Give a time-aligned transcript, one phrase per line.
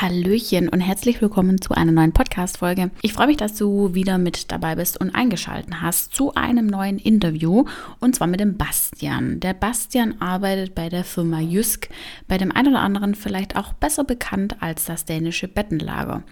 [0.00, 2.90] Hallöchen und herzlich willkommen zu einer neuen Podcast-Folge.
[3.02, 6.98] Ich freue mich, dass du wieder mit dabei bist und eingeschaltet hast zu einem neuen
[6.98, 7.66] Interview
[7.98, 9.40] und zwar mit dem Bastian.
[9.40, 11.90] Der Bastian arbeitet bei der Firma Jysk,
[12.28, 16.22] bei dem einen oder anderen vielleicht auch besser bekannt als das dänische Bettenlager.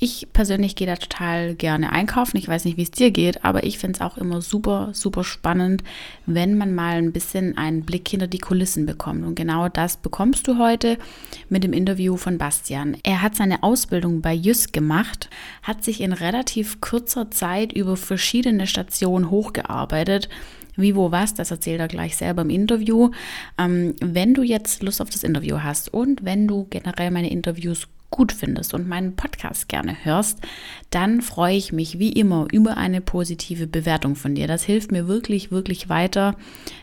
[0.00, 2.36] Ich persönlich gehe da total gerne einkaufen.
[2.36, 5.22] Ich weiß nicht, wie es dir geht, aber ich finde es auch immer super, super
[5.22, 5.84] spannend,
[6.26, 9.24] wenn man mal ein bisschen einen Blick hinter die Kulissen bekommt.
[9.24, 10.98] Und genau das bekommst du heute
[11.48, 12.96] mit dem Interview von Bastian.
[13.06, 15.28] Er hat seine Ausbildung bei Jysk gemacht,
[15.62, 20.30] hat sich in relativ kurzer Zeit über verschiedene Stationen hochgearbeitet.
[20.74, 23.10] Wie, wo, was, das erzählt er gleich selber im Interview.
[23.58, 27.88] Ähm, wenn du jetzt Lust auf das Interview hast und wenn du generell meine Interviews
[28.14, 30.38] gut findest und meinen Podcast gerne hörst,
[30.90, 34.46] dann freue ich mich wie immer über eine positive Bewertung von dir.
[34.46, 36.36] Das hilft mir wirklich, wirklich weiter.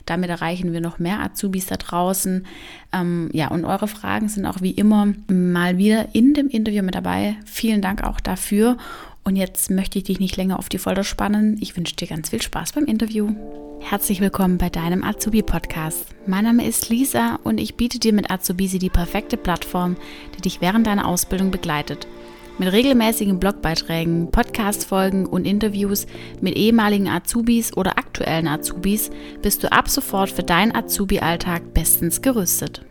[0.05, 2.45] Damit erreichen wir noch mehr Azubis da draußen.
[2.91, 6.95] Ähm, ja, und eure Fragen sind auch wie immer mal wieder in dem Interview mit
[6.95, 7.37] dabei.
[7.45, 8.75] Vielen Dank auch dafür.
[9.23, 11.57] Und jetzt möchte ich dich nicht länger auf die Folter spannen.
[11.61, 13.29] Ich wünsche dir ganz viel Spaß beim Interview.
[13.79, 16.07] Herzlich willkommen bei deinem Azubi-Podcast.
[16.25, 19.95] Mein Name ist Lisa und ich biete dir mit Azubisi die perfekte Plattform,
[20.35, 22.07] die dich während deiner Ausbildung begleitet.
[22.57, 26.07] Mit regelmäßigen Blogbeiträgen, Podcast-Folgen und Interviews
[26.41, 32.85] mit ehemaligen Azubis oder aktuellen Azubis bist du ab sofort für deinen Azubi-Alltag bestens gerüstet.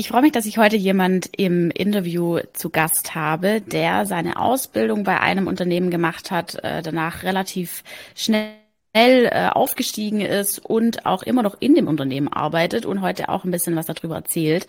[0.00, 5.02] Ich freue mich, dass ich heute jemand im Interview zu Gast habe, der seine Ausbildung
[5.02, 7.82] bei einem Unternehmen gemacht hat, äh, danach relativ
[8.14, 8.52] schnell
[8.94, 13.50] äh, aufgestiegen ist und auch immer noch in dem Unternehmen arbeitet und heute auch ein
[13.50, 14.68] bisschen was darüber erzählt.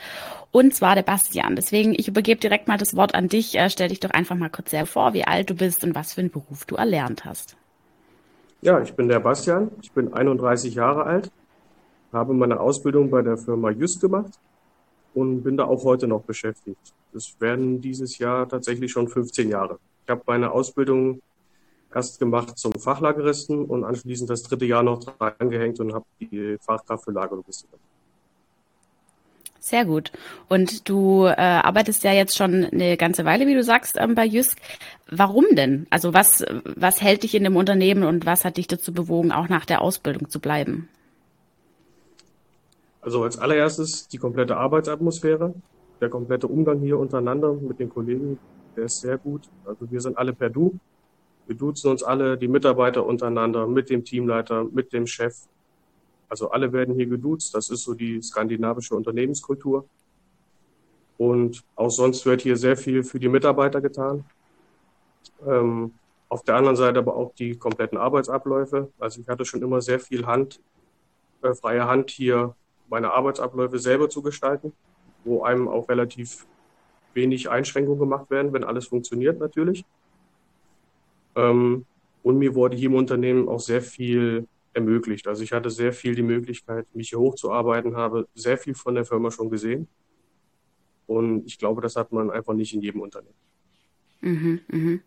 [0.50, 1.56] Und zwar der Bastian.
[1.56, 3.56] Deswegen, ich übergebe direkt mal das Wort an dich.
[3.56, 6.14] Äh, stell dich doch einfach mal kurz sehr vor, wie alt du bist und was
[6.14, 7.56] für einen Beruf du erlernt hast.
[8.62, 9.70] Ja, ich bin der Bastian.
[9.84, 11.30] Ich bin 31 Jahre alt,
[12.12, 14.40] habe meine Ausbildung bei der Firma Just gemacht
[15.14, 16.94] und bin da auch heute noch beschäftigt.
[17.14, 19.80] Das werden dieses Jahr tatsächlich schon 15 Jahre.
[20.06, 21.22] Ich habe meine Ausbildung
[21.94, 26.58] erst gemacht zum Fachlageristen und anschließend das dritte Jahr noch dran gehängt und habe die
[26.60, 27.70] Fachkraft für Lagerlogistik.
[29.60, 30.12] Sehr gut.
[30.48, 34.26] Und du äh, arbeitest ja jetzt schon eine ganze Weile, wie du sagst, ähm, bei
[34.26, 34.58] Jysk.
[35.10, 35.86] Warum denn?
[35.90, 39.50] Also was, was hält dich in dem Unternehmen und was hat dich dazu bewogen, auch
[39.50, 40.88] nach der Ausbildung zu bleiben?
[43.02, 45.54] Also als allererstes die komplette Arbeitsatmosphäre,
[46.02, 48.40] der komplette Umgang hier untereinander mit den Kollegen,
[48.76, 49.50] der ist sehr gut.
[49.66, 50.78] Also wir sind alle per Du.
[51.48, 55.36] Wir duzen uns alle, die Mitarbeiter untereinander, mit dem Teamleiter, mit dem Chef.
[56.28, 57.56] Also alle werden hier geduzt.
[57.56, 59.86] Das ist so die skandinavische Unternehmenskultur.
[61.18, 64.24] Und auch sonst wird hier sehr viel für die Mitarbeiter getan.
[65.46, 65.94] Ähm,
[66.30, 68.92] auf der anderen Seite aber auch die kompletten Arbeitsabläufe.
[69.00, 70.62] Also ich hatte schon immer sehr viel Hand,
[71.42, 72.56] äh, freie Hand hier
[72.90, 74.74] meine Arbeitsabläufe selber zu gestalten,
[75.24, 76.46] wo einem auch relativ
[77.14, 79.86] wenig Einschränkungen gemacht werden, wenn alles funktioniert natürlich.
[81.36, 81.86] Ähm,
[82.24, 85.28] und mir wurde hier im Unternehmen auch sehr viel ermöglicht.
[85.28, 89.06] Also ich hatte sehr viel die Möglichkeit, mich hier hochzuarbeiten, habe sehr viel von der
[89.06, 89.88] Firma schon gesehen.
[91.08, 93.36] Und ich glaube, das hat man einfach nicht in jedem Unternehmen.
[94.22, 95.00] Mhm, mh.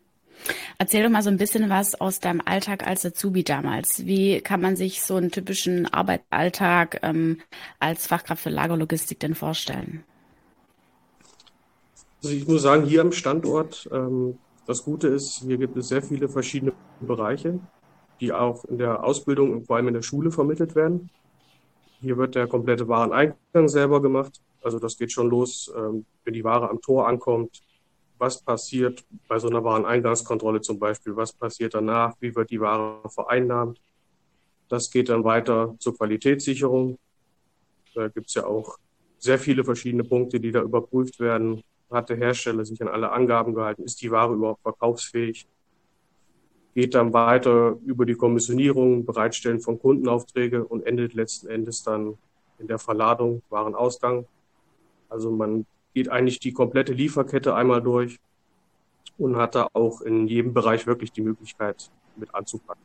[0.79, 4.07] Erzähl doch mal so ein bisschen was aus deinem Alltag als Azubi damals.
[4.07, 7.41] Wie kann man sich so einen typischen Arbeitsalltag ähm,
[7.79, 10.05] als Fachkraft für Lagerlogistik denn vorstellen?
[12.23, 16.03] Also ich muss sagen, hier am Standort, ähm, das Gute ist, hier gibt es sehr
[16.03, 17.59] viele verschiedene Bereiche,
[18.21, 21.11] die auch in der Ausbildung und vor allem in der Schule vermittelt werden.
[22.01, 24.41] Hier wird der komplette Wareneingang selber gemacht.
[24.63, 27.61] Also das geht schon los, ähm, wenn die Ware am Tor ankommt,
[28.23, 33.11] was passiert bei so einer Wareneingangskontrolle zum Beispiel, was passiert danach, wie wird die Ware
[33.11, 33.81] vereinnahmt.
[34.69, 36.99] Das geht dann weiter zur Qualitätssicherung.
[37.95, 38.79] Da gibt es ja auch
[39.19, 41.63] sehr viele verschiedene Punkte, die da überprüft werden.
[41.91, 43.83] Hat der Hersteller sich an alle Angaben gehalten?
[43.83, 45.49] Ist die Ware überhaupt verkaufsfähig?
[46.77, 52.17] Geht dann weiter über die Kommissionierung, Bereitstellen von Kundenaufträge und endet letzten Endes dann
[52.61, 54.27] in der Verladung, Warenausgang.
[55.09, 58.19] Also man geht eigentlich die komplette Lieferkette einmal durch
[59.19, 62.83] und hat da auch in jedem Bereich wirklich die Möglichkeit mit anzupacken.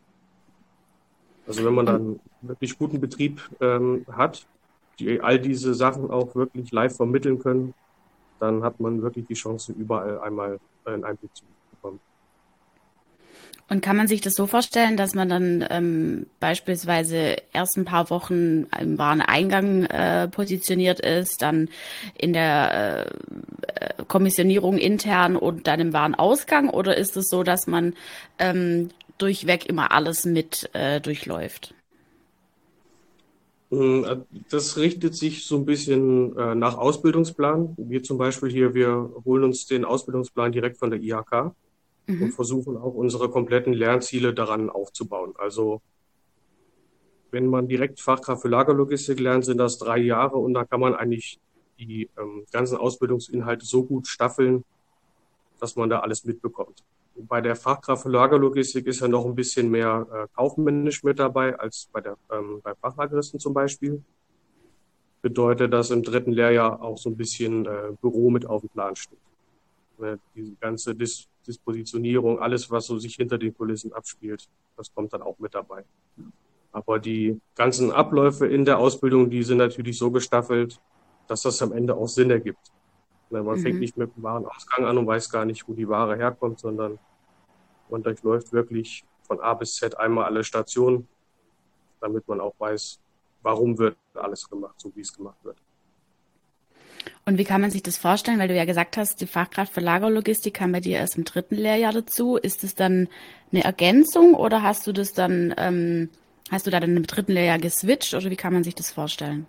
[1.48, 4.46] Also wenn man dann wirklich guten Betrieb ähm, hat,
[5.00, 7.74] die all diese Sachen auch wirklich live vermitteln können,
[8.40, 11.67] dann hat man wirklich die Chance, überall einmal einen Einblick zu bekommen.
[13.70, 18.10] Und kann man sich das so vorstellen, dass man dann ähm, beispielsweise erst ein paar
[18.10, 21.68] Wochen im Wareneingang äh, positioniert ist, dann
[22.18, 23.08] in der
[23.76, 26.70] äh, Kommissionierung intern und dann im Warenausgang?
[26.70, 27.94] Oder ist es so, dass man
[28.40, 31.74] ähm, durchweg immer alles mit äh, durchläuft?
[33.70, 34.16] Hm, äh,
[34.50, 37.76] das richtet sich so ein bisschen äh, nach Ausbildungsplan.
[37.78, 41.52] Wir zum Beispiel hier, wir holen uns den Ausbildungsplan direkt von der IHK
[42.08, 42.24] mhm.
[42.24, 45.34] und versuchen auch unsere kompletten Lernziele daran aufzubauen.
[45.38, 45.82] Also
[47.32, 50.96] wenn man direkt Fachkraft für Lagerlogistik lernt, sind das drei Jahre und da kann man
[50.96, 51.40] eigentlich
[51.78, 54.64] die ähm, ganzen Ausbildungsinhalte so gut staffeln,
[55.60, 56.84] dass man da alles mitbekommt.
[57.16, 61.58] Bei der Fachkraft für Lagerlogistik ist ja noch ein bisschen mehr äh, kaufmännisch mit dabei
[61.58, 64.04] als bei der ähm, bei Fachlageristen zum Beispiel.
[65.22, 68.96] Bedeutet, dass im dritten Lehrjahr auch so ein bisschen äh, Büro mit auf dem Plan
[68.96, 69.18] steht.
[69.98, 75.14] Ne, diese ganze Dis Dispositionierung, alles, was so sich hinter den Kulissen abspielt, das kommt
[75.14, 75.86] dann auch mit dabei.
[76.72, 80.80] Aber die ganzen Abläufe in der Ausbildung, die sind natürlich so gestaffelt,
[81.28, 82.72] dass das am Ende auch Sinn ergibt.
[83.30, 83.58] Man mhm.
[83.58, 87.00] fängt nicht mit dem Warenausgang an und weiß gar nicht, wo die Ware herkommt, sondern
[87.90, 91.08] man durchläuft wirklich von A bis Z einmal alle Stationen,
[92.00, 93.00] damit man auch weiß,
[93.42, 95.58] warum wird alles gemacht, so wie es gemacht wird.
[97.28, 98.40] Und wie kann man sich das vorstellen?
[98.40, 101.56] Weil du ja gesagt hast, die Fachkraft für Lagerlogistik kam bei dir erst im dritten
[101.56, 102.38] Lehrjahr dazu.
[102.38, 103.10] Ist es dann
[103.52, 106.10] eine Ergänzung oder hast du das dann, ähm,
[106.50, 109.46] hast du da dann im dritten Lehrjahr geswitcht oder wie kann man sich das vorstellen?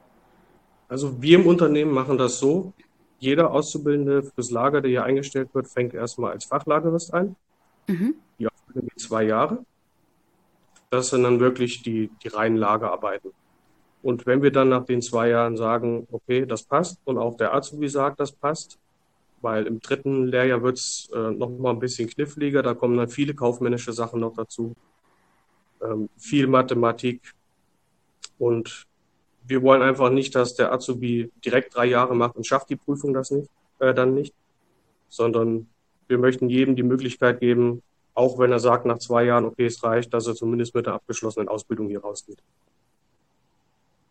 [0.88, 2.72] Also wir im Unternehmen machen das so.
[3.20, 7.36] Jeder Auszubildende fürs Lager, der hier eingestellt wird, fängt erstmal als Fachlagerist ein.
[7.86, 8.14] Mhm.
[8.40, 9.64] Die Ausbildung geht zwei Jahre.
[10.90, 13.30] Das sind dann wirklich die, die reinen Lagerarbeiten.
[14.02, 17.54] Und wenn wir dann nach den zwei Jahren sagen, okay, das passt und auch der
[17.54, 18.78] Azubi sagt, das passt,
[19.40, 23.08] weil im dritten Lehrjahr wird es äh, noch mal ein bisschen kniffliger, da kommen dann
[23.08, 24.74] viele kaufmännische Sachen noch dazu,
[25.82, 27.34] ähm, viel Mathematik
[28.38, 28.86] und
[29.46, 33.14] wir wollen einfach nicht, dass der Azubi direkt drei Jahre macht und schafft die Prüfung
[33.14, 34.34] das nicht, äh, dann nicht,
[35.08, 35.68] sondern
[36.06, 37.82] wir möchten jedem die Möglichkeit geben,
[38.14, 40.94] auch wenn er sagt nach zwei Jahren, okay, es reicht, dass er zumindest mit der
[40.94, 42.42] abgeschlossenen Ausbildung hier rausgeht.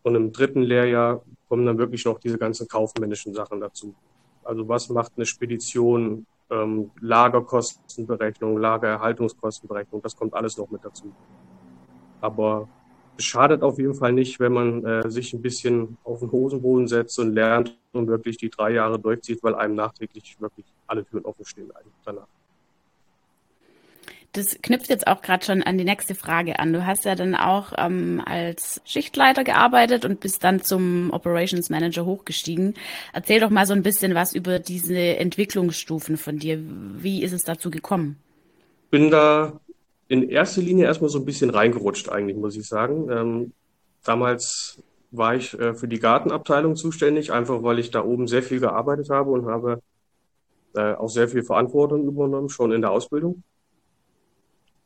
[0.08, 3.94] Und im dritten Lehrjahr kommen dann wirklich noch diese ganzen kaufmännischen Sachen dazu.
[4.42, 11.12] Also was macht eine Spedition, ähm, Lagerkostenberechnung, Lagererhaltungskostenberechnung, das kommt alles noch mit dazu.
[12.22, 12.70] Aber
[13.18, 16.88] es schadet auf jeden Fall nicht, wenn man äh, sich ein bisschen auf den Hosenboden
[16.88, 21.26] setzt und lernt und wirklich die drei Jahre durchzieht, weil einem nachträglich wirklich alle Türen
[21.26, 21.70] offen stehen
[22.06, 22.28] danach.
[24.38, 26.72] Das knüpft jetzt auch gerade schon an die nächste Frage an.
[26.72, 32.06] Du hast ja dann auch ähm, als Schichtleiter gearbeitet und bist dann zum Operations Manager
[32.06, 32.76] hochgestiegen.
[33.14, 36.60] Erzähl doch mal so ein bisschen was über diese Entwicklungsstufen von dir.
[36.62, 38.18] Wie ist es dazu gekommen?
[38.92, 39.60] Bin da
[40.08, 43.10] in erster Linie erstmal so ein bisschen reingerutscht, eigentlich, muss ich sagen.
[43.10, 43.54] Ähm,
[44.04, 44.80] damals
[45.10, 49.10] war ich äh, für die Gartenabteilung zuständig, einfach weil ich da oben sehr viel gearbeitet
[49.10, 49.82] habe und habe
[50.76, 53.42] äh, auch sehr viel Verantwortung übernommen, schon in der Ausbildung.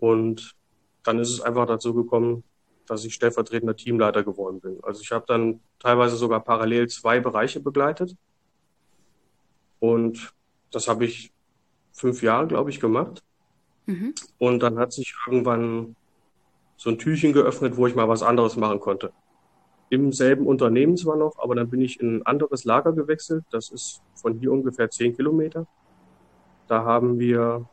[0.01, 0.55] Und
[1.03, 2.43] dann ist es einfach dazu gekommen,
[2.87, 4.79] dass ich stellvertretender Teamleiter geworden bin.
[4.83, 8.15] Also ich habe dann teilweise sogar parallel zwei Bereiche begleitet.
[9.79, 10.33] Und
[10.71, 11.31] das habe ich
[11.91, 13.23] fünf Jahre, glaube ich, gemacht.
[13.85, 14.15] Mhm.
[14.39, 15.95] Und dann hat sich irgendwann
[16.77, 19.13] so ein Türchen geöffnet, wo ich mal was anderes machen konnte.
[19.91, 23.43] Im selben Unternehmen zwar noch, aber dann bin ich in ein anderes Lager gewechselt.
[23.51, 25.67] Das ist von hier ungefähr zehn Kilometer.
[26.67, 27.69] Da haben wir,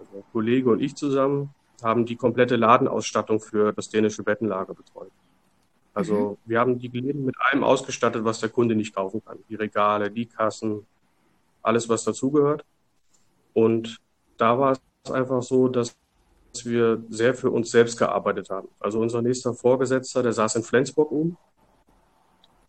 [0.00, 5.10] also Kollege und ich zusammen, haben die komplette Ladenausstattung für das dänische Bettenlager betreut.
[5.94, 6.48] Also mhm.
[6.48, 9.38] wir haben die Läden mit allem ausgestattet, was der Kunde nicht kaufen kann.
[9.48, 10.86] Die Regale, die Kassen,
[11.62, 12.64] alles, was dazugehört.
[13.52, 13.98] Und
[14.36, 14.72] da war
[15.04, 15.96] es einfach so, dass
[16.64, 18.68] wir sehr für uns selbst gearbeitet haben.
[18.78, 21.36] Also unser nächster Vorgesetzter, der saß in Flensburg um.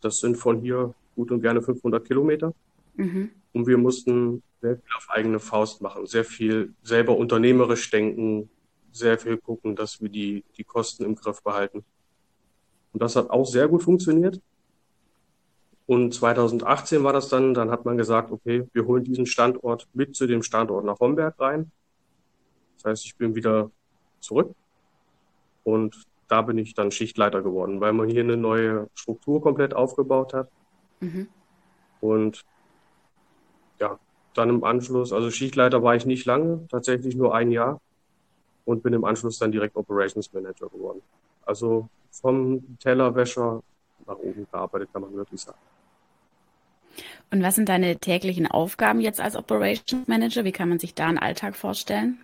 [0.01, 2.53] Das sind von hier gut und gerne 500 Kilometer.
[2.95, 3.31] Mhm.
[3.53, 8.49] Und wir mussten sehr viel auf eigene Faust machen, sehr viel selber unternehmerisch denken,
[8.91, 11.83] sehr viel gucken, dass wir die, die Kosten im Griff behalten.
[12.93, 14.41] Und das hat auch sehr gut funktioniert.
[15.87, 20.15] Und 2018 war das dann, dann hat man gesagt, okay, wir holen diesen Standort mit
[20.15, 21.71] zu dem Standort nach Homberg rein.
[22.77, 23.71] Das heißt, ich bin wieder
[24.19, 24.53] zurück
[25.63, 30.33] und da bin ich dann Schichtleiter geworden, weil man hier eine neue Struktur komplett aufgebaut
[30.33, 30.49] hat.
[31.01, 31.27] Mhm.
[31.99, 32.45] Und
[33.79, 33.99] ja,
[34.33, 37.81] dann im Anschluss, also Schichtleiter war ich nicht lange, tatsächlich nur ein Jahr
[38.65, 41.01] und bin im Anschluss dann direkt Operations Manager geworden.
[41.45, 43.61] Also vom Tellerwäscher
[44.07, 45.57] nach oben gearbeitet, kann man wirklich sagen.
[47.31, 50.43] Und was sind deine täglichen Aufgaben jetzt als Operations Manager?
[50.43, 52.19] Wie kann man sich da einen Alltag vorstellen?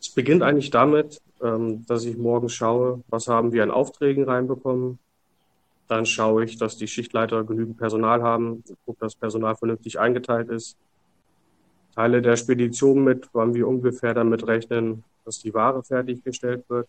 [0.00, 4.98] Es beginnt eigentlich damit, ähm, dass ich morgens schaue, was haben wir an Aufträgen reinbekommen.
[5.88, 10.76] Dann schaue ich, dass die Schichtleiter genügend Personal haben, gucke, dass Personal vernünftig eingeteilt ist,
[11.94, 16.88] Teile der Spedition mit, wann wir ungefähr damit rechnen, dass die Ware fertiggestellt wird.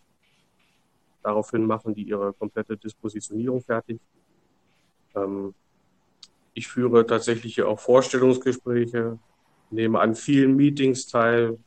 [1.22, 4.00] Daraufhin machen die ihre komplette Dispositionierung fertig.
[5.14, 5.54] Ähm,
[6.54, 9.18] ich führe tatsächlich auch Vorstellungsgespräche,
[9.70, 11.58] nehme an vielen Meetings teil,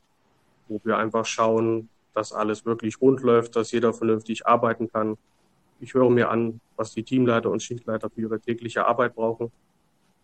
[0.68, 5.16] wo wir einfach schauen, dass alles wirklich rund läuft, dass jeder vernünftig arbeiten kann.
[5.80, 9.52] Ich höre mir an, was die Teamleiter und Schichtleiter für ihre tägliche Arbeit brauchen.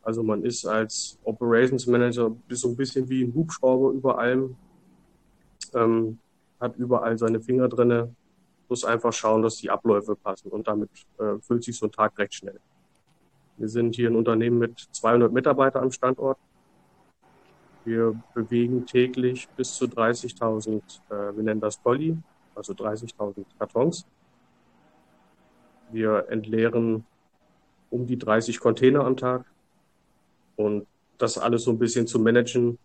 [0.02, 4.56] Also man ist als Operations Manager so ein bisschen wie ein Hubschrauber über allem,
[5.74, 6.18] ähm,
[6.60, 8.14] hat überall seine Finger drinne,
[8.68, 12.18] muss einfach schauen, dass die Abläufe passen und damit äh, füllt sich so ein Tag
[12.18, 12.58] recht schnell.
[13.58, 16.38] Wir sind hier ein Unternehmen mit 200 Mitarbeitern am Standort.
[17.84, 20.80] Wir bewegen täglich bis zu 30.000,
[21.10, 22.16] äh, wir nennen das Polly,
[22.54, 24.06] also 30.000 Kartons.
[25.90, 27.04] Wir entleeren
[27.90, 29.44] um die 30 Container am Tag.
[30.56, 30.86] Und
[31.18, 32.78] das alles so ein bisschen zu managen,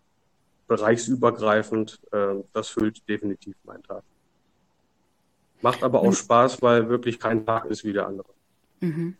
[0.68, 4.04] bereichsübergreifend, äh, das füllt definitiv meinen Tag.
[5.62, 8.28] Macht aber auch Spaß, weil wirklich kein Tag ist wie der andere.
[8.82, 9.16] Mhm.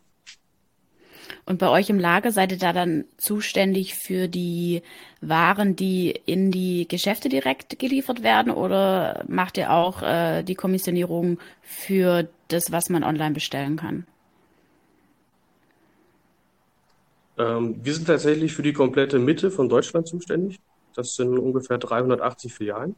[1.44, 4.82] Und bei euch im Lager seid ihr da dann zuständig für die
[5.20, 11.38] Waren, die in die Geschäfte direkt geliefert werden oder macht ihr auch äh, die Kommissionierung
[11.62, 14.06] für das, was man online bestellen kann?
[17.38, 20.60] Ähm, wir sind tatsächlich für die komplette Mitte von Deutschland zuständig.
[20.94, 22.96] Das sind ungefähr 380 Filialen.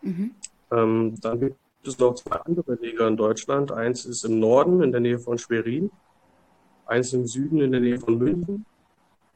[0.00, 0.34] Mhm.
[0.70, 3.72] Ähm, dann gibt es noch zwei andere Lager in Deutschland.
[3.72, 5.90] Eins ist im Norden in der Nähe von Schwerin
[6.86, 8.66] eins im Süden in der Nähe von München.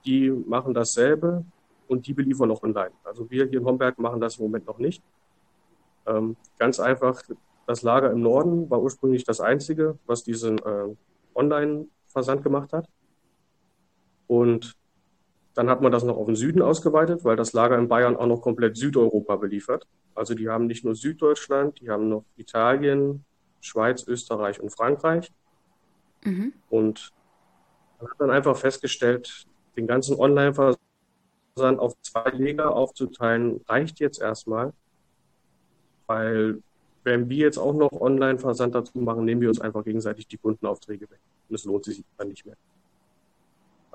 [0.05, 1.45] Die machen dasselbe
[1.89, 2.93] und die beliefern auch online.
[3.05, 5.03] Also wir hier in Homberg machen das im Moment noch nicht.
[6.07, 7.23] Ähm, ganz einfach,
[7.67, 10.95] das Lager im Norden war ursprünglich das einzige, was diesen äh,
[11.35, 12.89] Online-Versand gemacht hat.
[14.27, 14.77] Und
[15.55, 18.27] dann hat man das noch auf den Süden ausgeweitet, weil das Lager in Bayern auch
[18.27, 19.87] noch komplett Südeuropa beliefert.
[20.15, 23.25] Also die haben nicht nur Süddeutschland, die haben noch Italien,
[23.61, 25.33] Schweiz, Österreich und Frankreich.
[26.25, 26.53] Mhm.
[26.69, 27.13] Und
[28.01, 30.79] man hat dann einfach festgestellt, den ganzen Online-Versand
[31.79, 34.73] auf zwei Leger aufzuteilen, reicht jetzt erstmal.
[36.07, 36.63] Weil
[37.05, 41.09] wenn wir jetzt auch noch Online-Versand dazu machen, nehmen wir uns einfach gegenseitig die Kundenaufträge
[41.11, 41.21] weg.
[41.49, 42.57] Und es lohnt sich dann nicht mehr.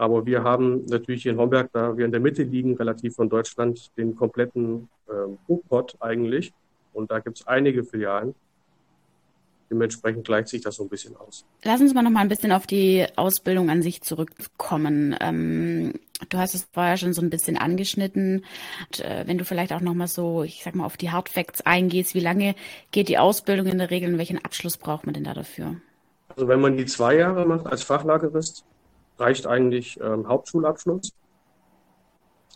[0.01, 3.29] Aber wir haben natürlich hier in Homberg, da wir in der Mitte liegen, relativ von
[3.29, 5.11] Deutschland, den kompletten äh,
[5.47, 6.53] Hochpot eigentlich.
[6.91, 8.33] Und da gibt es einige Filialen.
[9.69, 11.45] Dementsprechend gleicht sich das so ein bisschen aus.
[11.63, 15.15] Lass uns mal noch mal ein bisschen auf die Ausbildung an sich zurückkommen.
[15.21, 15.93] Ähm,
[16.29, 18.43] du hast es vorher schon so ein bisschen angeschnitten.
[18.87, 21.29] Und, äh, wenn du vielleicht auch noch mal so, ich sag mal, auf die Hard
[21.29, 22.55] Facts eingehst, wie lange
[22.89, 25.75] geht die Ausbildung in der Regel und welchen Abschluss braucht man denn da dafür?
[26.29, 28.65] Also wenn man die zwei Jahre macht als Fachlagerist,
[29.17, 31.13] reicht eigentlich ähm, Hauptschulabschluss.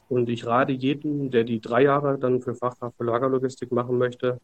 [0.08, 4.40] Und ich rate jedem, der die drei Jahre dann für Fachkraft für Lagerlogistik machen möchte,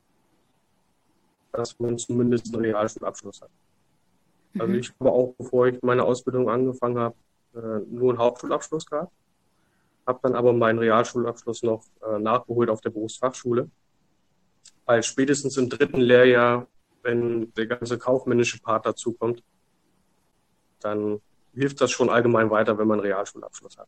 [1.51, 3.49] dass man zumindest einen Realschulabschluss hat.
[4.53, 4.61] Also mhm.
[4.61, 7.15] Also ich habe auch, bevor ich meine Ausbildung angefangen habe,
[7.55, 9.13] äh, nur einen Hauptschulabschluss gehabt,
[10.07, 13.69] habe dann aber meinen Realschulabschluss noch äh, nachgeholt auf der Berufsfachschule,
[14.85, 16.67] weil spätestens im dritten Lehrjahr,
[17.03, 19.43] wenn der ganze kaufmännische Part dazukommt,
[20.79, 21.21] dann
[21.53, 23.87] hilft das schon allgemein weiter, wenn man einen Realschulabschluss hat.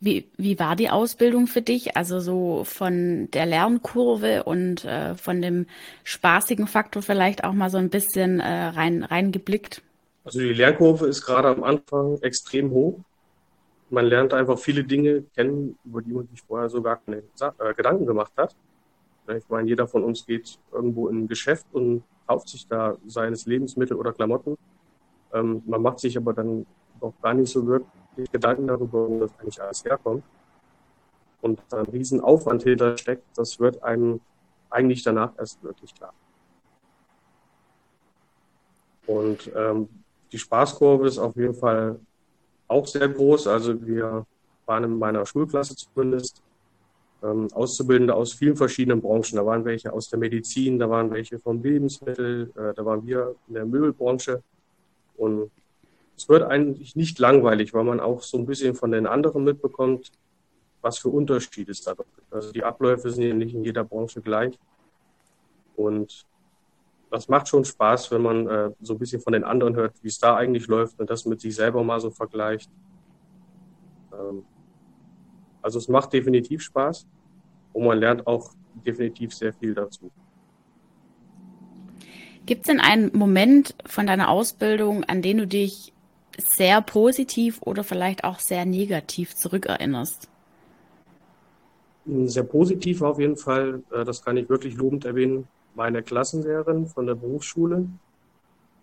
[0.00, 1.96] Wie, wie war die Ausbildung für dich?
[1.96, 5.66] Also so von der Lernkurve und äh, von dem
[6.02, 9.82] spaßigen Faktor vielleicht auch mal so ein bisschen äh, rein reingeblickt?
[10.24, 12.98] Also die Lernkurve ist gerade am Anfang extrem hoch.
[13.88, 17.74] Man lernt einfach viele Dinge kennen, über die man sich vorher so gar keine äh,
[17.74, 18.54] Gedanken gemacht hat.
[19.28, 23.46] Ich meine, jeder von uns geht irgendwo in ein Geschäft und kauft sich da seines
[23.46, 24.58] Lebensmittel oder Klamotten.
[25.34, 26.64] Ähm, man macht sich aber dann
[27.00, 30.24] auch gar nicht so wirklich Gedanken darüber, wo das eigentlich alles herkommt.
[31.42, 34.20] Und da ein Riesenaufwand hinter steckt, das wird einem
[34.70, 36.14] eigentlich danach erst wirklich klar.
[39.06, 39.88] Und ähm,
[40.32, 42.00] die Spaßkurve ist auf jeden Fall
[42.68, 43.46] auch sehr groß.
[43.46, 44.26] Also wir
[44.66, 46.42] waren in meiner Schulklasse zumindest
[47.22, 49.36] ähm, Auszubildende aus vielen verschiedenen Branchen.
[49.36, 53.34] Da waren welche aus der Medizin, da waren welche vom Lebensmittel, äh, da waren wir
[53.48, 54.42] in der Möbelbranche.
[55.16, 55.50] Und
[56.16, 60.12] es wird eigentlich nicht langweilig, weil man auch so ein bisschen von den anderen mitbekommt,
[60.80, 62.08] was für Unterschiede es da gibt.
[62.30, 64.58] Also die Abläufe sind ja nicht in jeder Branche gleich.
[65.76, 66.26] Und
[67.10, 70.08] das macht schon Spaß, wenn man äh, so ein bisschen von den anderen hört, wie
[70.08, 72.70] es da eigentlich läuft und das mit sich selber mal so vergleicht.
[74.12, 74.44] Ähm,
[75.62, 77.06] also es macht definitiv Spaß
[77.72, 78.52] und man lernt auch
[78.84, 80.10] definitiv sehr viel dazu.
[82.46, 85.92] Gibt es denn einen Moment von deiner Ausbildung, an den du dich
[86.36, 90.28] sehr positiv oder vielleicht auch sehr negativ zurückerinnerst?
[92.06, 97.06] Sehr positiv auf jeden Fall, äh, das kann ich wirklich lobend erwähnen, meine Klassenlehrerin von
[97.06, 97.88] der Berufsschule.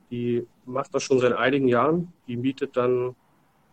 [0.09, 2.11] die macht das schon seit einigen Jahren.
[2.27, 3.15] Die mietet dann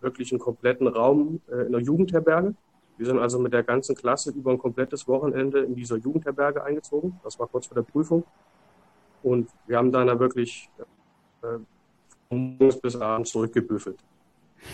[0.01, 2.55] wirklich einen kompletten Raum äh, in der Jugendherberge.
[2.97, 7.19] Wir sind also mit der ganzen Klasse über ein komplettes Wochenende in dieser Jugendherberge eingezogen.
[7.25, 8.25] Das war kurz vor der Prüfung.
[9.29, 10.71] Und wir haben dann wirklich
[11.43, 11.59] äh,
[12.31, 13.99] morgens bis abends zurückgebüffelt.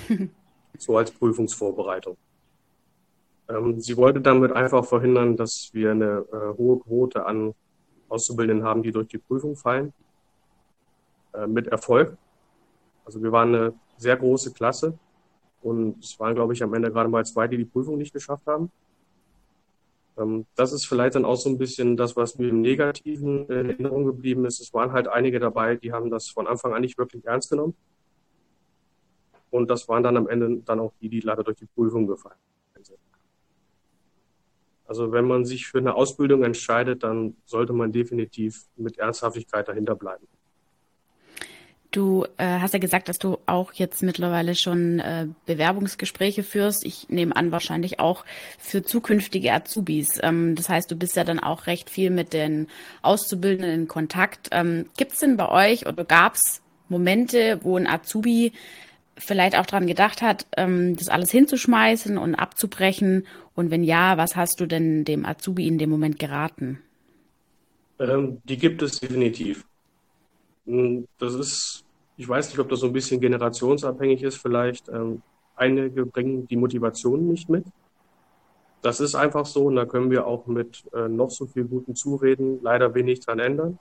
[0.78, 2.16] so als Prüfungsvorbereitung.
[3.48, 7.54] Ähm, sie wollte damit einfach verhindern, dass wir eine äh, hohe Quote an
[8.08, 9.92] Auszubildenden haben, die durch die Prüfung fallen.
[11.32, 12.16] Äh, mit Erfolg.
[13.04, 14.96] Also wir waren eine sehr große Klasse
[15.62, 18.46] und es waren, glaube ich, am Ende gerade mal zwei, die die Prüfung nicht geschafft
[18.46, 18.70] haben.
[20.18, 23.70] Ähm, das ist vielleicht dann auch so ein bisschen das, was mir im Negativen in
[23.70, 24.60] Erinnerung geblieben ist.
[24.60, 27.74] Es waren halt einige dabei, die haben das von Anfang an nicht wirklich ernst genommen.
[29.50, 32.36] Und das waren dann am Ende dann auch die, die leider durch die Prüfung gefallen
[32.80, 32.98] sind.
[34.86, 39.94] Also wenn man sich für eine Ausbildung entscheidet, dann sollte man definitiv mit Ernsthaftigkeit dahinter
[39.94, 40.26] bleiben.
[41.94, 46.84] Du äh, hast ja gesagt, dass du auch jetzt mittlerweile schon äh, Bewerbungsgespräche führst.
[46.84, 48.24] Ich nehme an, wahrscheinlich auch
[48.58, 50.18] für zukünftige Azubis.
[50.20, 52.66] Ähm, das heißt, du bist ja dann auch recht viel mit den
[53.02, 54.48] Auszubildenden in Kontakt.
[54.50, 58.50] Ähm, Gibt es denn bei euch oder gab es Momente, wo ein Azubi
[59.16, 63.24] vielleicht auch daran gedacht hat, ähm, das alles hinzuschmeißen und abzubrechen?
[63.54, 66.80] Und wenn ja, was hast du denn dem Azubi in dem Moment geraten?
[68.00, 69.64] Ähm, die gibt es definitiv.
[70.66, 71.84] Hm, das ist,
[72.16, 74.36] ich weiß nicht, ob das so ein bisschen generationsabhängig ist.
[74.36, 75.22] Vielleicht ähm,
[75.56, 77.64] einige bringen die Motivation nicht mit.
[78.82, 81.94] Das ist einfach so und da können wir auch mit äh, noch so viel guten
[81.94, 83.78] Zureden leider wenig dran ändern.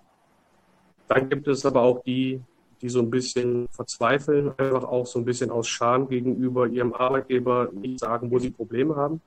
[1.09, 2.41] Dann gibt es aber auch die,
[2.81, 7.69] die so ein bisschen verzweifeln, einfach auch so ein bisschen aus Scham gegenüber ihrem Arbeitgeber
[7.73, 9.21] nicht sagen, wo sie Probleme haben.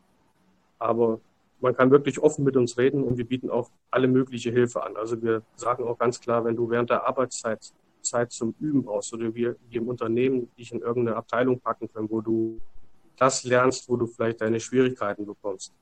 [0.78, 1.20] Aber
[1.60, 4.96] man kann wirklich offen mit uns reden und wir bieten auch alle mögliche Hilfe an.
[4.96, 7.72] Also wir sagen auch ganz klar, wenn du während der Arbeitszeit
[8.02, 12.20] Zeit zum Üben brauchst oder wir im Unternehmen dich in irgendeine Abteilung packen können, wo
[12.20, 12.60] du
[13.16, 15.72] das lernst, wo du vielleicht deine Schwierigkeiten bekommst,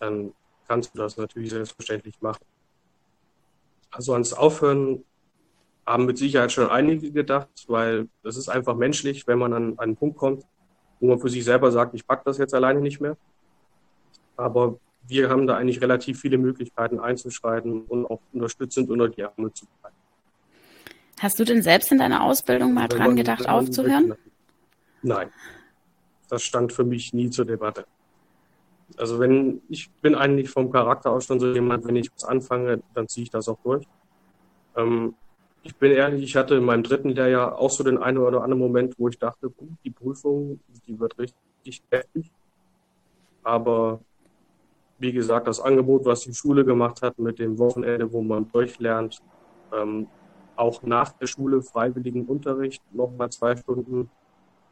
[0.00, 0.32] dann
[0.66, 2.44] kannst du das natürlich selbstverständlich machen.
[3.90, 5.04] Also ans Aufhören
[5.86, 9.96] haben mit Sicherheit schon einige gedacht, weil es ist einfach menschlich, wenn man an einen
[9.96, 10.44] Punkt kommt,
[11.00, 13.16] wo man für sich selber sagt, ich packe das jetzt alleine nicht mehr.
[14.36, 19.52] Aber wir haben da eigentlich relativ viele Möglichkeiten einzuschreiten und auch unterstützend unter die Arme
[19.52, 19.96] zu greifen.
[21.20, 24.14] Hast du denn selbst in deiner Ausbildung mal dran gedacht, aufzuhören?
[25.02, 25.30] Nein,
[26.28, 27.86] das stand für mich nie zur Debatte.
[28.96, 32.82] Also wenn ich bin eigentlich vom Charakter aus schon so jemand, wenn ich was anfange,
[32.94, 33.86] dann ziehe ich das auch durch.
[34.76, 35.14] Ähm,
[35.62, 38.60] ich bin ehrlich, ich hatte in meinem dritten Lehrjahr auch so den einen oder anderen
[38.60, 39.50] Moment, wo ich dachte,
[39.82, 42.30] die Prüfung, die wird richtig heftig.
[43.42, 44.00] Aber
[44.98, 49.20] wie gesagt, das Angebot, was die Schule gemacht hat mit dem Wochenende, wo man durchlernt,
[49.72, 50.06] ähm,
[50.56, 54.08] auch nach der Schule freiwilligen Unterricht, nochmal zwei Stunden,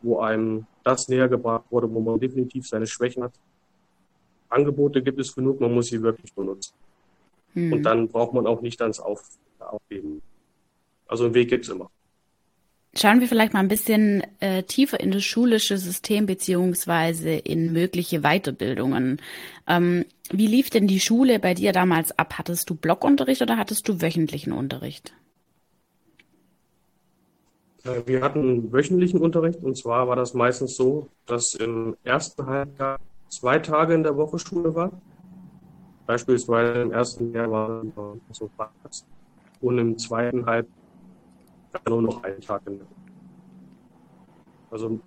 [0.00, 3.32] wo einem das näher gebracht wurde, wo man definitiv seine Schwächen hat.
[4.48, 6.74] Angebote gibt es genug, man muss sie wirklich benutzen.
[7.54, 7.72] Hm.
[7.72, 9.22] Und dann braucht man auch nicht ans Auf,
[9.58, 10.22] Aufgeben.
[11.06, 11.90] Also einen Weg gibt es immer.
[12.94, 18.20] Schauen wir vielleicht mal ein bisschen äh, tiefer in das schulische System beziehungsweise in mögliche
[18.20, 19.18] Weiterbildungen.
[19.66, 22.34] Ähm, wie lief denn die Schule bei dir damals ab?
[22.36, 25.14] Hattest du Blockunterricht oder hattest du wöchentlichen Unterricht?
[27.84, 32.98] Äh, wir hatten wöchentlichen Unterricht und zwar war das meistens so, dass im ersten Halbjahr
[33.28, 34.92] zwei Tage in der Woche Schule war.
[36.06, 37.82] Beispielsweise im ersten Jahr war
[38.30, 38.50] es so
[39.62, 40.81] und im zweiten Halbjahr
[41.88, 42.94] nur noch einen Tag in der Woche.
[44.70, 45.00] Also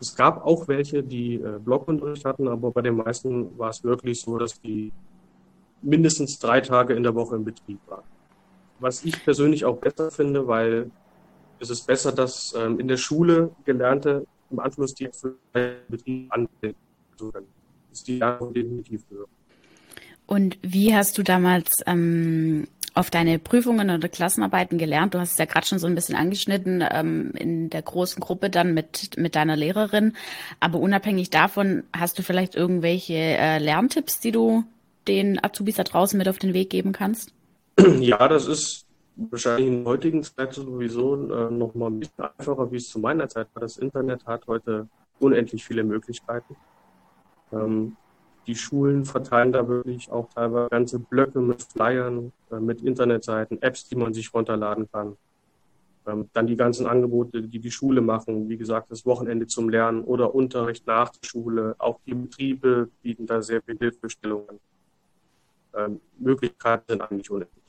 [0.00, 4.20] es gab auch welche, die äh, Blockunterricht hatten, aber bei den meisten war es wirklich
[4.20, 4.92] so, dass die
[5.82, 8.04] mindestens drei Tage in der Woche im Betrieb waren.
[8.80, 10.90] Was ich persönlich auch besser finde, weil
[11.60, 15.08] es ist besser, dass ähm, in der Schule Gelernte im Anschluss die
[15.88, 16.76] Betrieb anwenden
[17.92, 19.26] ist die definitiv höher.
[20.26, 25.14] Und wie hast du damals ähm, auf deine Prüfungen oder Klassenarbeiten gelernt?
[25.14, 28.50] Du hast es ja gerade schon so ein bisschen angeschnitten ähm, in der großen Gruppe
[28.50, 30.14] dann mit, mit deiner Lehrerin.
[30.60, 34.64] Aber unabhängig davon, hast du vielleicht irgendwelche äh, Lerntipps, die du
[35.08, 37.32] den Azubis da draußen mit auf den Weg geben kannst?
[37.98, 42.70] Ja, das ist wahrscheinlich in der heutigen Zeit sowieso äh, noch mal ein bisschen einfacher,
[42.70, 43.60] wie es zu meiner Zeit war.
[43.60, 46.56] Das Internet hat heute unendlich viele Möglichkeiten.
[47.52, 47.96] Ähm,
[48.46, 53.88] die Schulen verteilen da wirklich auch teilweise ganze Blöcke mit Flyern, äh, mit Internetseiten, Apps,
[53.88, 55.16] die man sich runterladen kann.
[56.06, 60.04] Ähm, dann die ganzen Angebote, die die Schule machen, wie gesagt, das Wochenende zum Lernen
[60.04, 61.74] oder Unterricht nach der Schule.
[61.78, 64.60] Auch die Betriebe bieten da sehr viele Hilfestellungen.
[65.74, 67.63] Ähm, Möglichkeiten sind eigentlich unendlich.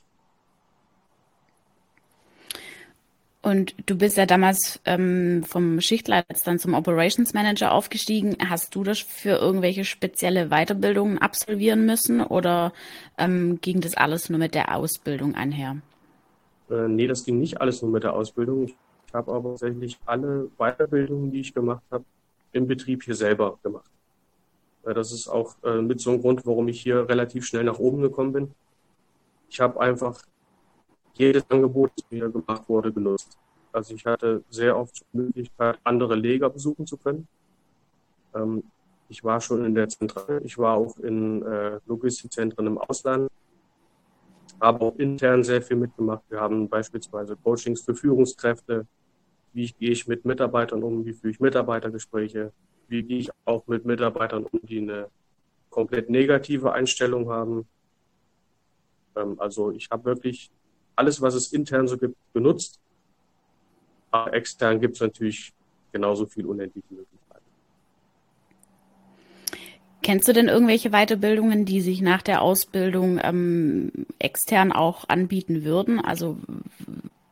[3.46, 8.36] Und du bist ja damals ähm, vom Schichtleiter dann zum Operations Manager aufgestiegen.
[8.44, 12.72] Hast du das für irgendwelche spezielle Weiterbildungen absolvieren müssen oder
[13.18, 15.76] ähm, ging das alles nur mit der Ausbildung einher?
[16.68, 18.66] Äh, nee, das ging nicht alles nur mit der Ausbildung.
[18.66, 22.04] Ich habe aber tatsächlich alle Weiterbildungen, die ich gemacht habe,
[22.50, 23.88] im Betrieb hier selber gemacht.
[24.84, 27.78] Äh, das ist auch äh, mit so einem Grund, warum ich hier relativ schnell nach
[27.78, 28.50] oben gekommen bin.
[29.48, 30.20] Ich habe einfach
[31.18, 33.38] jedes Angebot, das mir gemacht wurde, genutzt.
[33.72, 37.28] Also ich hatte sehr oft die Möglichkeit, andere Leger besuchen zu können.
[38.34, 38.62] Ähm,
[39.08, 43.30] ich war schon in der Zentrale, ich war auch in äh, Logistikzentren im Ausland,
[44.60, 46.22] habe auch intern sehr viel mitgemacht.
[46.28, 48.86] Wir haben beispielsweise Coachings für Führungskräfte,
[49.52, 52.52] wie gehe ich mit Mitarbeitern um, wie führe ich Mitarbeitergespräche,
[52.88, 55.08] wie gehe ich auch mit Mitarbeitern um, die eine
[55.70, 57.66] komplett negative Einstellung haben.
[59.14, 60.50] Ähm, also ich habe wirklich
[60.96, 62.80] alles, was es intern so gibt, genutzt.
[64.10, 65.52] Aber extern gibt es natürlich
[65.92, 67.44] genauso viel unendliche Möglichkeiten.
[70.02, 76.00] Kennst du denn irgendwelche Weiterbildungen, die sich nach der Ausbildung ähm, extern auch anbieten würden?
[76.00, 76.38] Also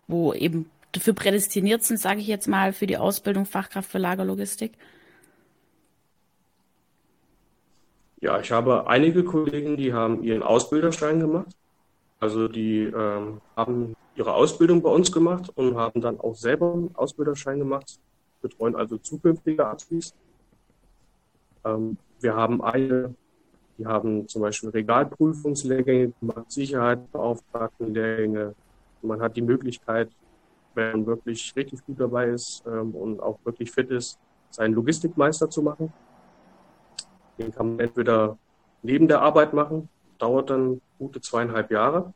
[0.07, 4.73] wo eben dafür prädestiniert sind, sage ich jetzt mal, für die Ausbildung Fachkraft für Lagerlogistik?
[8.21, 11.55] Ja, ich habe einige Kollegen, die haben ihren Ausbilderschein gemacht.
[12.25, 16.97] Also die ähm, haben ihre Ausbildung bei uns gemacht und haben dann auch selber einen
[16.97, 18.01] Ausbilderschein gemacht,
[18.41, 20.15] betreuen also zukünftige Azubis.
[21.67, 23.15] Ähm, wir haben eine,
[23.77, 28.55] die haben zum Beispiel Regalprüfungslehrgänge gemacht, Sicherheitsbeauftragtenlehrgänge.
[29.03, 30.09] Man hat die Möglichkeit,
[30.75, 35.51] wenn man wirklich richtig gut dabei ist ähm, und auch wirklich fit ist, seinen Logistikmeister
[35.51, 35.93] zu machen.
[37.37, 38.39] Den kann man entweder
[38.83, 39.91] neben der Arbeit machen,
[40.25, 42.15] dauert dann gute zweieinhalb Jahre.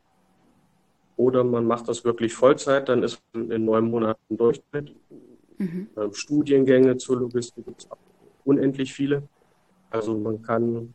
[1.15, 4.61] Oder man macht das wirklich Vollzeit, dann ist man in neun Monaten durch
[5.61, 5.89] Mhm.
[5.97, 7.89] Ähm, Studiengänge zur Logistik gibt es
[8.45, 9.27] unendlich viele.
[9.89, 10.93] Also man kann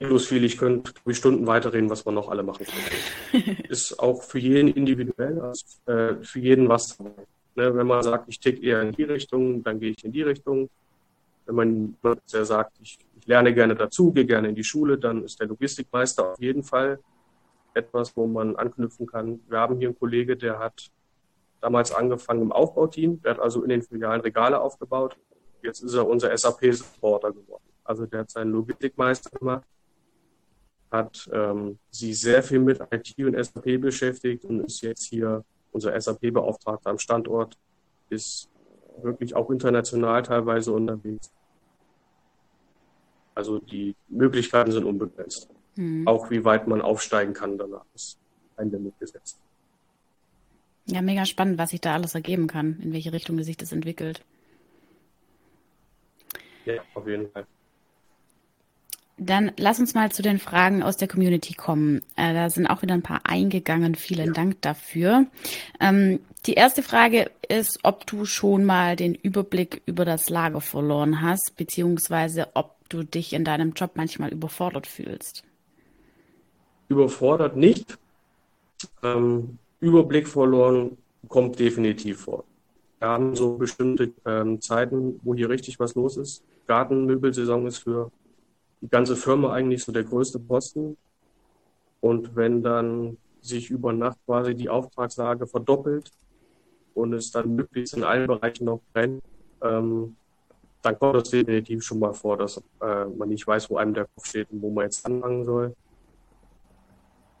[0.00, 3.56] bloß viel, ich könnte wie Stunden weiterreden, was man noch alle machen kann.
[3.68, 6.98] ist auch für jeden individuell, also, äh, für jeden was.
[7.54, 10.22] Ne, wenn man sagt, ich tick eher in die Richtung, dann gehe ich in die
[10.22, 10.68] Richtung.
[11.46, 11.96] Wenn man
[12.26, 15.46] sehr sagt, ich, ich lerne gerne dazu, gehe gerne in die Schule, dann ist der
[15.46, 16.98] Logistikmeister auf jeden Fall
[17.72, 19.40] etwas, wo man anknüpfen kann.
[19.48, 20.90] Wir haben hier einen Kollege, der hat
[21.60, 25.16] damals angefangen im Aufbauteam, der hat also in den Filialen Regale aufgebaut.
[25.62, 27.62] Jetzt ist er unser SAP-Supporter geworden.
[27.84, 29.68] Also der hat seinen Logistikmeister gemacht,
[30.90, 35.98] hat ähm, sich sehr viel mit IT und SAP beschäftigt und ist jetzt hier unser
[35.98, 37.56] SAP-Beauftragter am Standort,
[38.10, 38.50] ist
[39.00, 41.32] wirklich auch international teilweise unterwegs.
[43.34, 45.48] Also die Möglichkeiten sind unbegrenzt.
[45.76, 46.06] Mhm.
[46.06, 48.18] Auch wie weit man aufsteigen kann danach ist
[48.56, 49.38] ein Limit gesetzt.
[50.86, 54.22] Ja, mega spannend, was sich da alles ergeben kann, in welche Richtung sich das entwickelt.
[56.64, 57.46] Ja, auf jeden Fall.
[59.18, 62.02] Dann lass uns mal zu den Fragen aus der Community kommen.
[62.16, 63.94] Äh, da sind auch wieder ein paar eingegangen.
[63.94, 64.32] Vielen ja.
[64.32, 65.26] Dank dafür.
[65.80, 71.20] Ähm, die erste Frage ist, ob du schon mal den Überblick über das Lager verloren
[71.20, 75.44] hast, beziehungsweise ob du dich in deinem Job manchmal überfordert fühlst.
[76.88, 77.98] Überfordert nicht.
[79.02, 80.96] Ähm, Überblick verloren
[81.28, 82.44] kommt definitiv vor.
[82.98, 86.44] Wir haben so bestimmte ähm, Zeiten, wo hier richtig was los ist.
[86.66, 88.10] Gartenmöbelsaison ist für
[88.80, 90.96] die ganze Firma eigentlich so der größte Posten.
[92.00, 96.10] Und wenn dann sich über Nacht quasi die Auftragslage verdoppelt
[96.94, 99.22] und es dann möglichst in allen Bereichen noch brennt,
[99.62, 100.16] ähm,
[100.82, 104.06] dann kommt das definitiv schon mal vor, dass äh, man nicht weiß, wo einem der
[104.06, 105.74] Kopf steht und wo man jetzt anfangen soll.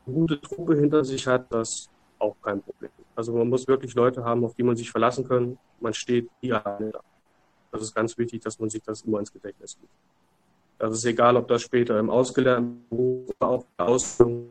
[0.06, 2.90] Eine gute Truppe hinter sich hat, das auch kein Problem.
[3.16, 5.58] Also man muss wirklich Leute haben, auf die man sich verlassen kann.
[5.80, 7.00] Man steht nie alleine da.
[7.72, 9.92] Das ist ganz wichtig, dass man sich das immer ins Gedächtnis gibt.
[10.78, 14.50] Das ist egal, ob das später im ausgelernten Beruf oder auf der Ausbildung,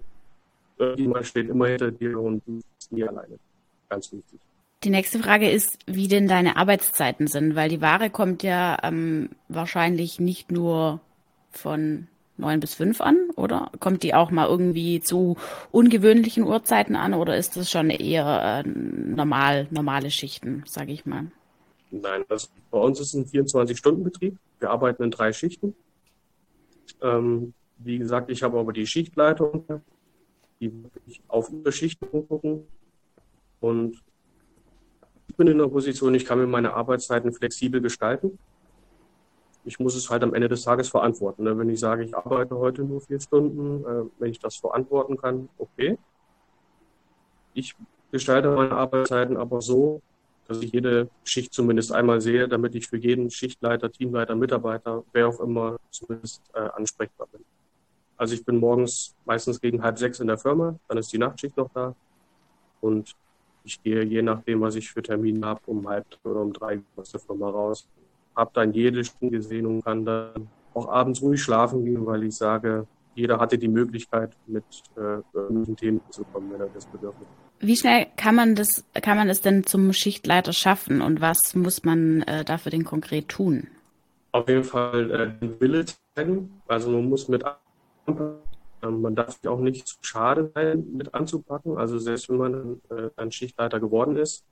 [0.77, 3.37] irgendjemand steht immer hinter dir und du bist nie alleine.
[3.89, 4.39] Ganz wichtig.
[4.83, 9.29] Die nächste Frage ist, wie denn deine Arbeitszeiten sind, weil die Ware kommt ja ähm,
[9.47, 11.01] wahrscheinlich nicht nur
[11.51, 13.71] von neun bis fünf an, oder?
[13.79, 15.37] Kommt die auch mal irgendwie zu
[15.71, 21.27] ungewöhnlichen Uhrzeiten an oder ist das schon eher äh, normal, normale Schichten, sage ich mal?
[21.91, 24.35] Nein, das, bei uns ist ein 24-Stunden-Betrieb.
[24.59, 25.75] Wir arbeiten in drei Schichten.
[27.03, 29.65] Ähm, wie gesagt, ich habe aber die Schichtleitung,
[30.59, 32.65] die wirklich auf ihre Schichten gucken.
[33.59, 34.01] Und
[35.41, 38.37] bin in der Position, ich kann mir meine Arbeitszeiten flexibel gestalten.
[39.65, 41.43] Ich muss es halt am Ende des Tages verantworten.
[41.43, 41.57] Ne?
[41.57, 45.49] Wenn ich sage, ich arbeite heute nur vier Stunden, äh, wenn ich das verantworten kann,
[45.57, 45.97] okay.
[47.55, 47.75] Ich
[48.11, 50.03] gestalte meine Arbeitszeiten aber so,
[50.47, 55.27] dass ich jede Schicht zumindest einmal sehe, damit ich für jeden Schichtleiter, Teamleiter, Mitarbeiter, wer
[55.27, 57.43] auch immer, zumindest äh, ansprechbar bin.
[58.15, 61.57] Also ich bin morgens meistens gegen halb sechs in der Firma, dann ist die Nachtschicht
[61.57, 61.95] noch da
[62.79, 63.15] und
[63.63, 67.11] ich gehe je nachdem, was ich für Termine habe, um halb oder um drei aus
[67.11, 67.87] der Firma raus.
[68.35, 72.35] Hab dann jede Stunde gesehen und kann dann auch abends ruhig schlafen gehen, weil ich
[72.35, 74.63] sage, jeder hatte die Möglichkeit, mit
[74.95, 77.27] äh, irgendwelchen Themen zu kommen, wenn er das Bedürfnis.
[77.59, 81.83] Wie schnell kann man das, kann man es denn zum Schichtleiter schaffen und was muss
[81.83, 83.67] man äh, dafür denn konkret tun?
[84.31, 86.61] Auf jeden Fall äh, den Wille zeigen.
[86.67, 87.43] Also man muss mit
[88.89, 91.77] man darf sich auch nicht zu schade sein, mit anzupacken.
[91.77, 94.45] Also selbst wenn man äh, ein Schichtleiter geworden ist,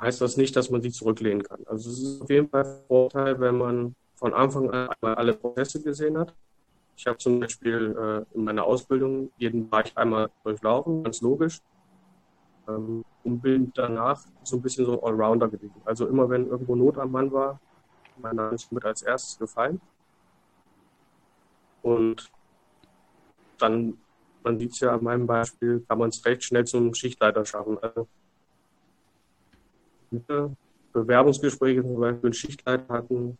[0.00, 1.60] heißt das nicht, dass man sich zurücklehnen kann.
[1.66, 5.82] Also es ist auf jeden Fall ein Vorteil, wenn man von Anfang an alle Prozesse
[5.82, 6.34] gesehen hat
[7.00, 11.62] ich habe zum Beispiel äh, in meiner Ausbildung jeden Bereich einmal durchlaufen, ganz logisch.
[12.68, 15.80] Ähm, und bin danach so ein bisschen so Allrounder gewesen.
[15.86, 17.58] Also immer wenn irgendwo Not am Mann war,
[18.18, 19.80] mein Name ist mit als erstes gefallen.
[21.80, 22.30] Und
[23.60, 23.98] dann,
[24.42, 27.78] man sieht es ja an meinem Beispiel, kann man es recht schnell zum Schichtleiter schaffen.
[27.78, 28.08] Also,
[30.92, 33.38] Bewerbungsgespräche zum Beispiel einen Schichtleiter hatten,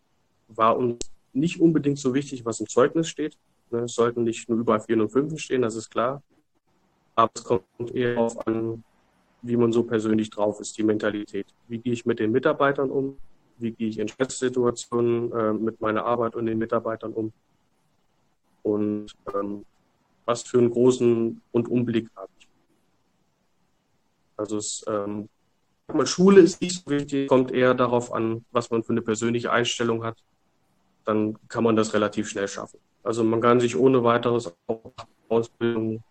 [0.49, 3.37] war uns nicht unbedingt so wichtig, was im Zeugnis steht,
[3.71, 3.81] Ne?
[3.81, 6.23] Es sollten nicht nur überall 4 und 5 stehen, das ist klar.
[7.15, 8.85] Aber es kommt eher darauf an,
[9.43, 11.47] wie man so persönlich drauf ist, die Mentalität.
[11.69, 13.17] Wie gehe ich mit den Mitarbeitern um?
[13.59, 17.33] Wie gehe ich in Stresssituationen äh, mit meiner Arbeit und den Mitarbeitern um?
[18.63, 19.65] Und ähm,
[20.31, 22.49] was für einen großen Rundumblick habe ich?
[24.37, 25.29] Also es, ähm,
[26.05, 30.05] Schule ist nicht so wichtig, kommt eher darauf an, was man für eine persönliche Einstellung
[30.05, 30.19] hat.
[31.05, 32.79] Dann kann man das relativ schnell schaffen.
[33.03, 34.93] Also man kann sich ohne weiteres auch
[35.29, 36.03] Ausbildung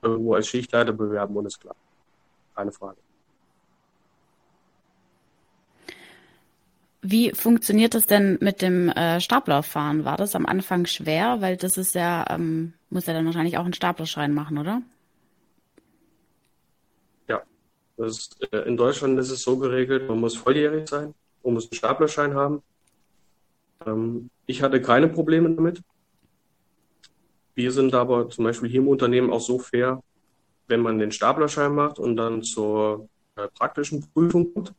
[0.00, 1.76] irgendwo als Schichtleiter bewerben und ist klar.
[2.54, 3.05] Keine Frage.
[7.08, 10.04] Wie funktioniert das denn mit dem äh, Staplerfahren?
[10.04, 11.40] War das am Anfang schwer?
[11.40, 14.82] Weil das ist ja, ähm, muss ja dann wahrscheinlich auch einen Staplerschein machen, oder?
[17.28, 17.42] Ja,
[17.98, 21.14] ist, äh, in Deutschland ist es so geregelt, man muss volljährig sein,
[21.44, 22.60] man muss einen Staplerschein haben.
[23.86, 25.82] Ähm, ich hatte keine Probleme damit.
[27.54, 30.02] Wir sind aber zum Beispiel hier im Unternehmen auch so fair,
[30.66, 34.74] wenn man den Staplerschein macht und dann zur äh, praktischen Prüfung kommt.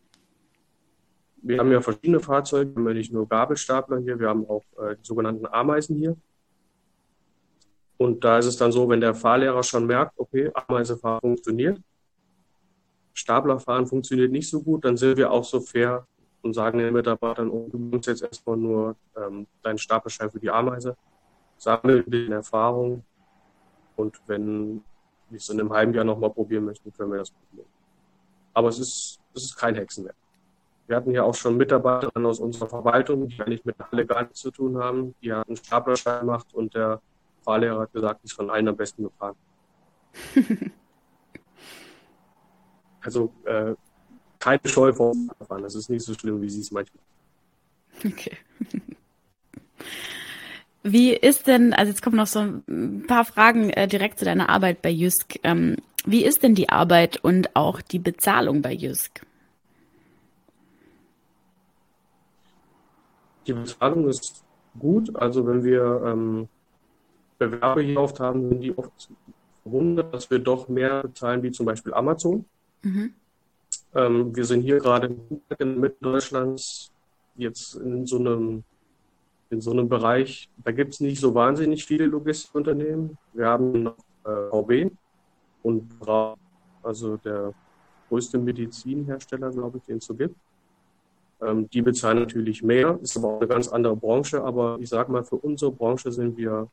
[1.41, 4.63] Wir haben ja verschiedene Fahrzeuge, wir haben ja nicht nur Gabelstapler hier, wir haben auch
[4.80, 6.17] äh, die sogenannten Ameisen hier.
[7.97, 11.82] Und da ist es dann so, wenn der Fahrlehrer schon merkt, okay, Ameisenfahren funktioniert,
[13.13, 16.06] Staplerfahren funktioniert nicht so gut, dann sind wir auch so fair
[16.43, 20.50] und sagen den Mitarbeitern, oh, du musst jetzt erstmal nur ähm, deinen Staplerschein für die
[20.50, 20.95] Ameise
[21.58, 23.04] sammeln den Erfahrung
[23.95, 24.84] und wenn
[25.30, 27.67] wir es in einem halben Jahr nochmal probieren möchten, können wir das probieren.
[28.54, 30.15] Aber es ist, es ist kein Hexenwerk.
[30.88, 34.39] Wir hatten ja auch schon Mitarbeiter aus unserer Verwaltung, die eigentlich mit alle gar nichts
[34.39, 35.13] zu tun haben.
[35.21, 37.02] Die hatten einen Staplerschein gemacht und der
[37.43, 39.36] Fahrlehrer hat gesagt, die ist von allen am besten gefahren.
[43.02, 43.76] also äh,
[44.39, 45.13] keine Scheu vor
[45.45, 45.63] Fahren.
[45.63, 47.04] Das ist nicht so schlimm, wie sie es manchmal.
[48.06, 48.38] Okay.
[50.84, 54.50] Wie ist denn, also jetzt kommen noch so ein paar Fragen äh, direkt zu deiner
[54.50, 55.39] Arbeit bei Jysk.
[55.43, 59.27] Ähm, wie ist denn die Arbeit und auch die Bezahlung bei Jysk?
[63.48, 64.44] Die Bezahlung ist
[64.78, 65.16] gut.
[65.16, 66.48] Also wenn wir ähm,
[67.38, 69.10] Bewerber hier oft haben, sind die oft
[69.64, 72.46] verwundert, dass wir doch mehr bezahlen wie zum Beispiel Amazon.
[72.84, 73.14] Mhm.
[73.96, 75.16] Ähm, wir sind hier gerade
[75.60, 76.92] in Mitteldeutschlands
[77.36, 78.64] jetzt in so einem
[79.50, 83.18] in so einem Bereich, da gibt es nicht so wahnsinnig viele Logistikunternehmen.
[83.34, 84.92] Wir haben noch äh, VW
[85.64, 86.36] und Bra,
[86.84, 87.54] also der
[88.10, 90.36] größte Medizinhersteller, glaube ich, den es so gibt.
[91.41, 95.12] Ähm, die bezahlen natürlich mehr, ist aber auch eine ganz andere Branche, aber ich sage
[95.12, 96.67] mal, für unsere Branche sind wir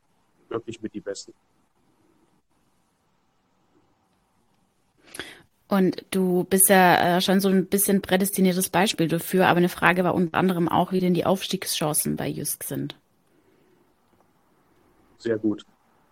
[0.49, 1.33] wirklich mit die Besten.
[5.67, 10.03] Und du bist ja äh, schon so ein bisschen prädestiniertes Beispiel dafür, aber eine Frage
[10.03, 12.95] war unter anderem auch, wie denn die Aufstiegschancen bei Jysk sind.
[15.17, 15.65] Sehr gut.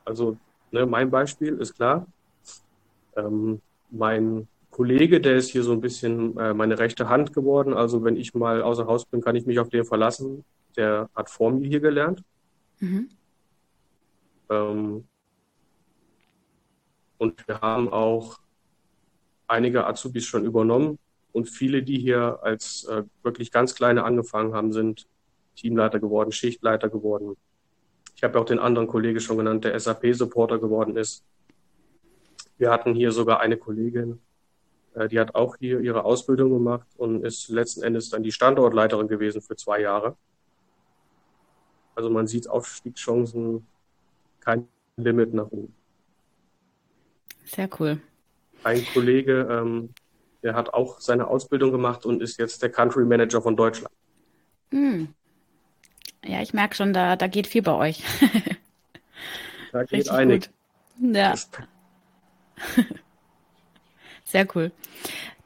[0.05, 0.37] Also
[0.71, 2.07] ne, mein Beispiel ist klar.
[3.15, 3.61] Ähm,
[3.91, 7.73] mein Kollege, der ist hier so ein bisschen äh, meine rechte Hand geworden.
[7.73, 10.43] Also wenn ich mal außer Haus bin, kann ich mich auf den verlassen.
[10.75, 12.23] Der hat vor mir hier gelernt.
[12.79, 13.09] Mhm.
[14.49, 15.05] Ähm,
[17.19, 18.39] und wir haben auch
[19.47, 20.97] einige Azubis schon übernommen
[21.31, 25.07] und viele, die hier als äh, wirklich ganz kleine angefangen haben, sind
[25.55, 27.37] Teamleiter geworden, Schichtleiter geworden.
[28.15, 31.23] Ich habe auch den anderen Kollege schon genannt, der SAP-Supporter geworden ist.
[32.57, 34.19] Wir hatten hier sogar eine Kollegin,
[34.95, 39.41] die hat auch hier ihre Ausbildung gemacht und ist letzten Endes dann die Standortleiterin gewesen
[39.41, 40.15] für zwei Jahre.
[41.95, 43.65] Also man sieht Aufstiegschancen
[44.39, 45.73] kein Limit nach oben.
[47.45, 47.99] Sehr cool.
[48.63, 49.89] Ein Kollege, ähm,
[50.41, 53.93] der hat auch seine Ausbildung gemacht und ist jetzt der Country Manager von Deutschland.
[54.71, 55.13] Hm.
[56.25, 58.03] Ja, ich merke schon, da, da geht viel bei euch.
[59.71, 60.49] da geht Richtig einig.
[60.99, 61.15] Gut.
[61.15, 61.33] Ja.
[64.33, 64.71] Sehr cool.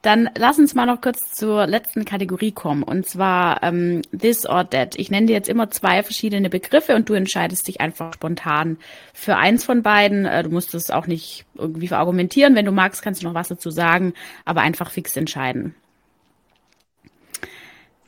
[0.00, 4.68] Dann lass uns mal noch kurz zur letzten Kategorie kommen, und zwar ähm, this or
[4.70, 4.98] that.
[4.98, 8.78] Ich nenne dir jetzt immer zwei verschiedene Begriffe und du entscheidest dich einfach spontan
[9.12, 10.24] für eins von beiden.
[10.24, 12.54] Äh, du musst es auch nicht irgendwie verargumentieren.
[12.54, 14.14] Wenn du magst, kannst du noch was dazu sagen,
[14.46, 15.74] aber einfach fix entscheiden.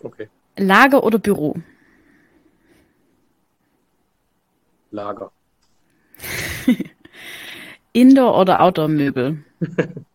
[0.02, 0.28] Okay.
[0.56, 1.56] Lager oder Büro?
[4.92, 5.30] Lager.
[7.92, 9.44] Indoor- oder Outdoor-Möbel?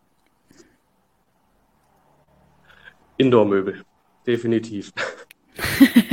[3.16, 3.82] Indoor-Möbel,
[4.26, 4.92] definitiv.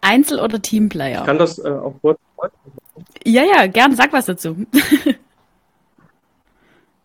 [0.00, 1.20] Einzel- oder Teamplayer?
[1.20, 2.18] Ich kann das äh, auch kurz.
[3.24, 4.56] Ja, ja, gern, sag was dazu.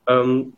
[0.07, 0.53] ähm,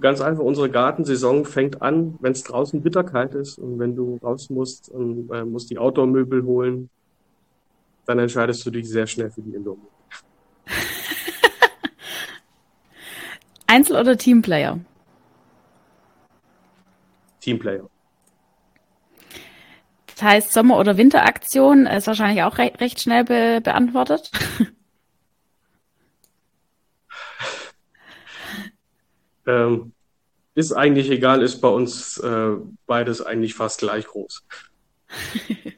[0.00, 4.50] ganz einfach, unsere Gartensaison fängt an, wenn es draußen bitterkalt ist und wenn du raus
[4.50, 6.88] musst und äh, musst die Outdoor-Möbel holen,
[8.06, 9.90] dann entscheidest du dich sehr schnell für die Indoor-Möbel.
[13.66, 14.80] Einzel- oder Teamplayer?
[17.42, 17.90] Teamplayer.
[20.06, 24.30] Das heißt, Sommer- oder Winteraktion ist wahrscheinlich auch re recht schnell be beantwortet.
[29.46, 29.92] ähm,
[30.54, 32.52] ist eigentlich egal, ist bei uns äh,
[32.86, 34.44] beides eigentlich fast gleich groß.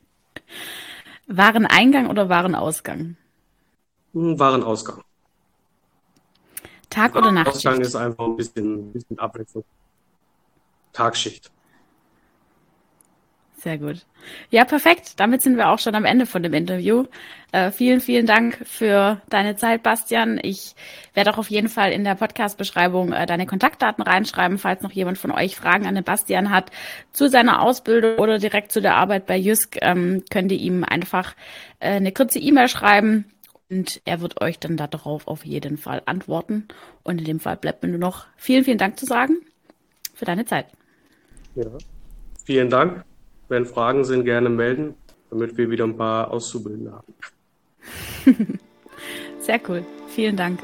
[1.26, 3.16] Wareneingang oder Warenausgang?
[4.12, 5.02] Hm, Warenausgang.
[6.90, 7.66] Tag- oder Nachtschicht?
[7.66, 9.64] Ausgang ist einfach ein bisschen, bisschen Abwechslung.
[10.94, 11.50] Tagschicht.
[13.64, 14.04] Sehr gut.
[14.50, 15.14] Ja, perfekt.
[15.16, 17.06] Damit sind wir auch schon am Ende von dem Interview.
[17.50, 20.38] Äh, vielen, vielen Dank für deine Zeit, Bastian.
[20.42, 20.74] Ich
[21.14, 25.16] werde auch auf jeden Fall in der Podcast-Beschreibung äh, deine Kontaktdaten reinschreiben, falls noch jemand
[25.16, 26.70] von euch Fragen an den Bastian hat
[27.12, 31.34] zu seiner Ausbildung oder direkt zu der Arbeit bei Jysk, ähm, könnt ihr ihm einfach
[31.80, 33.24] äh, eine kurze E-Mail schreiben
[33.70, 36.68] und er wird euch dann darauf auf jeden Fall antworten.
[37.02, 39.38] Und in dem Fall bleibt mir nur noch vielen, vielen Dank zu sagen
[40.12, 40.66] für deine Zeit.
[41.54, 41.66] Ja.
[42.44, 43.04] Vielen Dank.
[43.48, 44.94] Wenn Fragen sind, gerne melden,
[45.30, 47.14] damit wir wieder ein paar Auszubildende haben.
[49.38, 49.84] Sehr cool.
[50.08, 50.60] Vielen Dank.